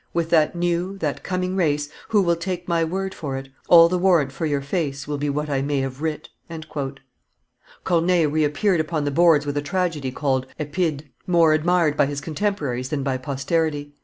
[0.13, 3.99] "With that new, that coming race, Who will take my word for it, All the
[3.99, 6.29] warrant for your face Will be what I may have writ."
[7.83, 12.89] Corneille reappeared upon the boards with a tragedy called OEdipe, more admired by his contemporaries
[12.89, 13.93] than by posterity.